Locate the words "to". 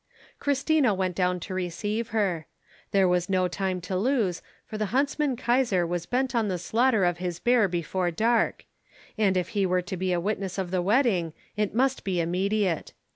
1.41-1.53, 3.81-3.95, 9.83-9.95